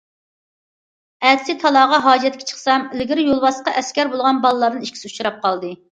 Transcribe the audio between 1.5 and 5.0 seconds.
تالاغا ھاجەتكە چىقسام ئىلگىرى يولۋاسقا ئەسكەر بولغان بالىلاردىن